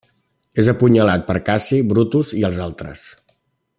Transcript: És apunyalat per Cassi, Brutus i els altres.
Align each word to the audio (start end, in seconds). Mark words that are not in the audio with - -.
És 0.63 0.69
apunyalat 0.71 1.27
per 1.27 1.35
Cassi, 1.49 1.81
Brutus 1.91 2.33
i 2.41 2.43
els 2.51 2.59
altres. 2.69 3.05